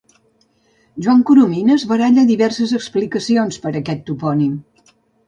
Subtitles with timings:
[1.07, 4.57] Joan Coromines baralla diverses explicacions, per a aquest topònim.